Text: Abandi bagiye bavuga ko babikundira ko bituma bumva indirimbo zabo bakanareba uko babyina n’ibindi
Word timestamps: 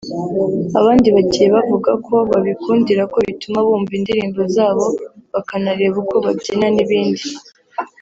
Abandi 0.79 1.07
bagiye 1.15 1.47
bavuga 1.55 1.91
ko 2.05 2.15
babikundira 2.31 3.03
ko 3.11 3.17
bituma 3.27 3.57
bumva 3.65 3.91
indirimbo 3.99 4.41
zabo 4.55 4.85
bakanareba 5.33 5.95
uko 6.03 6.15
babyina 6.25 6.67
n’ibindi 6.75 7.25